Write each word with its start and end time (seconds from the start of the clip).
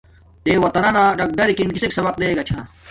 تے 0.43 0.51
وتننا 0.63 1.03
ڈاگ 1.17 1.29
ڈرکن 1.37 1.67
کسک 1.75 1.91
سبق 1.97 2.15
دیں 2.21 2.33
گا 2.37 2.43
چھاہ۔ 2.47 2.63